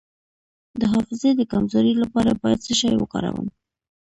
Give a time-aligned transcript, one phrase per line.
[0.79, 3.47] د حافظې د کمزوری لپاره باید څه شی وکاروم؟